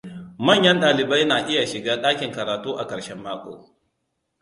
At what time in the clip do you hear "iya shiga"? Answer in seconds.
1.47-2.01